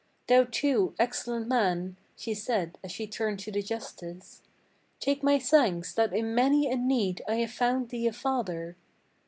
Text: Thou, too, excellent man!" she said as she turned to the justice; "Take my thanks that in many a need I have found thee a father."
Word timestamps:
Thou, 0.25 0.45
too, 0.49 0.95
excellent 0.97 1.47
man!" 1.47 1.95
she 2.15 2.33
said 2.33 2.79
as 2.83 2.91
she 2.91 3.05
turned 3.05 3.37
to 3.41 3.51
the 3.51 3.61
justice; 3.61 4.41
"Take 4.99 5.21
my 5.21 5.37
thanks 5.37 5.93
that 5.93 6.11
in 6.11 6.33
many 6.33 6.65
a 6.71 6.75
need 6.75 7.21
I 7.27 7.35
have 7.35 7.51
found 7.51 7.89
thee 7.89 8.07
a 8.07 8.11
father." 8.11 8.75